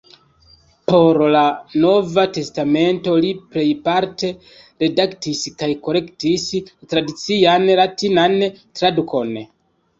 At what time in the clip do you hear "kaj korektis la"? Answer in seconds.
5.61-6.91